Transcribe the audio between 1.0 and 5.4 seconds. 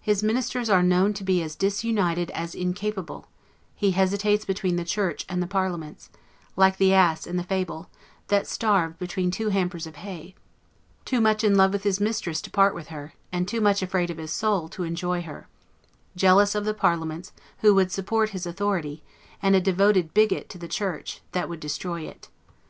to be as disunited as incapable; he hesitates between the Church